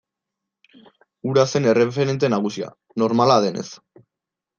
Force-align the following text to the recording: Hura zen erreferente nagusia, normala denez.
Hura 1.27 1.43
zen 1.53 1.67
erreferente 1.73 2.31
nagusia, 2.35 2.71
normala 3.03 3.37
denez. 3.45 3.67